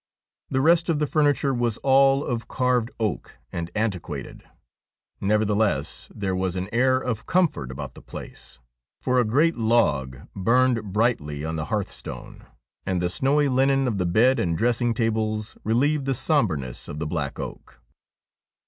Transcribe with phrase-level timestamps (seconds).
[0.49, 4.41] The rest of the furniture was all of carved oak and antiquated;
[5.19, 8.57] nevertheless there was an air of comfort about the place,
[9.03, 12.47] for a great log burned brightly on the hearth stone,
[12.83, 17.05] and the snowy linen of the bed and dressing tables relieved the sombreness of the
[17.05, 17.79] black oak.